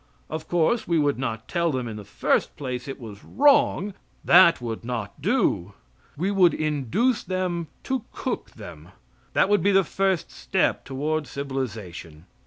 [0.31, 3.93] Of course we would not tell them, in the first place, it was wrong.
[4.25, 5.73] That would not do.
[6.17, 8.87] We would induce them to cook them.
[9.33, 12.25] That would be the first step toward civilization.